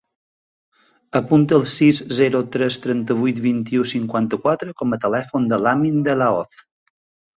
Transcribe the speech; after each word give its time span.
Apunta 1.19 1.55
el 1.57 1.67
sis, 1.73 1.99
zero, 2.19 2.41
tres, 2.57 2.79
trenta-vuit, 2.87 3.43
vint-i-u, 3.45 3.85
cinquanta-quatre 3.95 4.75
com 4.81 4.97
a 4.99 5.03
telèfon 5.07 5.47
de 5.53 5.61
l'Amin 5.67 6.01
De 6.09 6.17
La 6.23 6.35
Hoz. 6.41 6.65